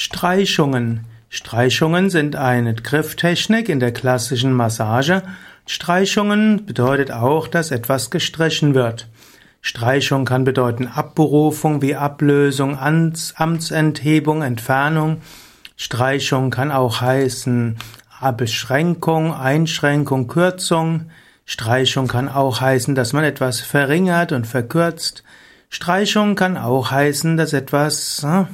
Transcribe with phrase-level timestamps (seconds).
[0.00, 1.06] Streichungen.
[1.28, 5.24] Streichungen sind eine Grifftechnik in der klassischen Massage.
[5.66, 9.08] Streichungen bedeutet auch, dass etwas gestrichen wird.
[9.60, 15.20] Streichung kann bedeuten Abberufung wie Ablösung, Amtsenthebung, Entfernung.
[15.76, 17.76] Streichung kann auch heißen
[18.36, 21.10] Beschränkung, Einschränkung, Kürzung.
[21.44, 25.24] Streichung kann auch heißen, dass man etwas verringert und verkürzt.
[25.70, 28.46] Streichung kann auch heißen, dass etwas hm,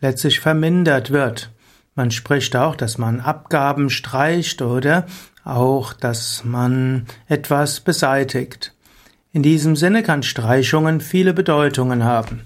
[0.00, 1.50] letztlich vermindert wird.
[1.94, 5.06] Man spricht auch, dass man Abgaben streicht oder
[5.44, 8.72] auch, dass man etwas beseitigt.
[9.32, 12.42] In diesem Sinne kann Streichungen viele Bedeutungen haben.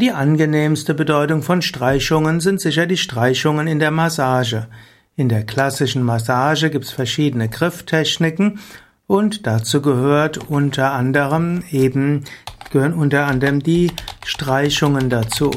[0.00, 4.68] Die angenehmste Bedeutung von Streichungen sind sicher die Streichungen in der Massage.
[5.16, 8.58] In der klassischen Massage gibt es verschiedene Grifftechniken
[9.06, 12.24] und dazu gehört unter anderem eben
[12.70, 13.92] gehören unter anderem die
[14.24, 15.50] Streichungen dazu.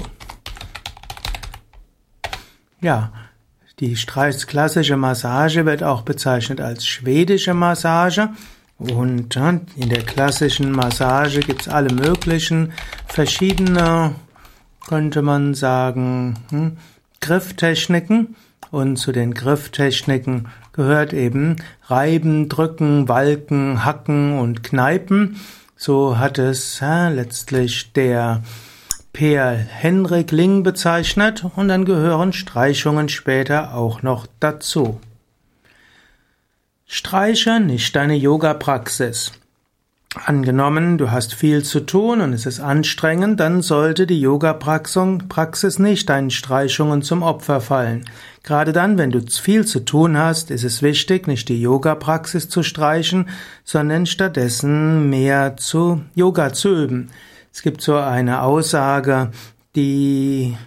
[2.82, 3.12] Ja,
[3.80, 8.30] die klassische Massage wird auch bezeichnet als schwedische Massage.
[8.78, 9.36] Und
[9.76, 12.74] in der klassischen Massage gibt es alle möglichen
[13.08, 14.16] verschiedene,
[14.88, 16.78] könnte man sagen, hm,
[17.22, 18.36] Grifftechniken.
[18.72, 25.40] Und zu den Grifftechniken gehört eben Reiben, Drücken, Walken, Hacken und Kneipen.
[25.78, 28.44] So hat es ja, letztlich der
[29.16, 35.00] Per Henrik Ling bezeichnet und dann gehören Streichungen später auch noch dazu.
[36.86, 39.32] Streiche nicht deine Yoga-Praxis.
[40.26, 46.10] Angenommen, du hast viel zu tun und es ist anstrengend, dann sollte die Yoga-Praxis nicht
[46.10, 48.04] deinen Streichungen zum Opfer fallen.
[48.44, 52.64] Gerade dann, wenn du viel zu tun hast, ist es wichtig, nicht die Yoga-Praxis zu
[52.64, 53.30] streichen,
[53.64, 57.12] sondern stattdessen mehr zu Yoga zu üben.
[57.56, 59.32] Es gibt so eine Aussage,
[59.78, 60.58] die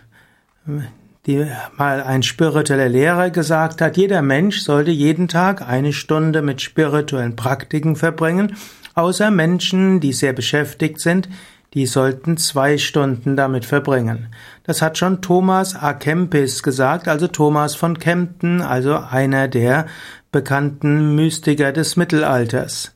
[1.27, 6.63] die mal ein spiritueller Lehrer gesagt hat, jeder Mensch sollte jeden Tag eine Stunde mit
[6.63, 8.57] spirituellen Praktiken verbringen,
[8.95, 11.29] außer Menschen, die sehr beschäftigt sind,
[11.75, 14.29] die sollten zwei Stunden damit verbringen.
[14.63, 15.93] Das hat schon Thomas A.
[15.93, 19.85] Kempis gesagt, also Thomas von Kempten, also einer der
[20.33, 22.95] bekannten Mystiker des Mittelalters.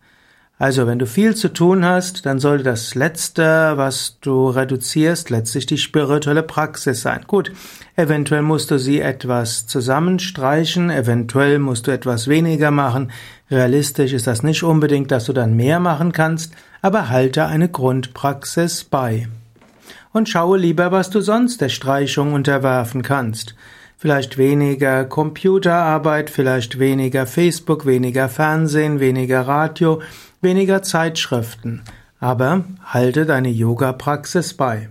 [0.62, 5.66] Also, wenn du viel zu tun hast, dann sollte das Letzte, was du reduzierst, letztlich
[5.66, 7.24] die spirituelle Praxis sein.
[7.26, 7.50] Gut,
[7.96, 13.10] eventuell musst du sie etwas zusammenstreichen, eventuell musst du etwas weniger machen.
[13.50, 18.84] Realistisch ist das nicht unbedingt, dass du dann mehr machen kannst, aber halte eine Grundpraxis
[18.84, 19.26] bei.
[20.12, 23.56] Und schaue lieber, was du sonst der Streichung unterwerfen kannst.
[24.02, 30.02] Vielleicht weniger Computerarbeit, vielleicht weniger Facebook, weniger Fernsehen, weniger Radio,
[30.40, 31.82] weniger Zeitschriften.
[32.18, 34.88] Aber halte deine Yoga-Praxis bei.